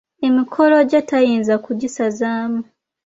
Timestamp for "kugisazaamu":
1.65-2.61